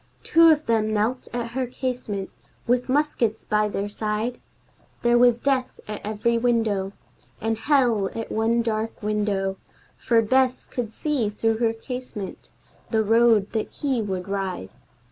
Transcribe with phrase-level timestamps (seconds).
[0.23, 2.31] Two of them knelt at her casement,
[2.65, 4.39] with muskets by their side;
[5.03, 6.93] There was Death at every window,
[7.39, 9.57] And Hell at one dark window,
[9.97, 12.49] For Bess could see, through her casement,
[12.89, 14.69] the road that he would ride.